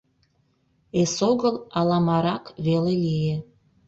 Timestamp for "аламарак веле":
1.79-2.93